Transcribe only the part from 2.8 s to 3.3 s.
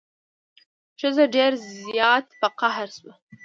شوه.